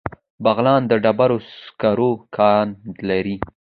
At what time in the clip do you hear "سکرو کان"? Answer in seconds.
1.61-2.67